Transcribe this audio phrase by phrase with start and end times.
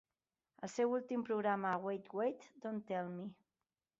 [0.67, 2.49] El seu últim programa a 'Wait Wait...
[2.65, 3.31] Don't Tell Me!'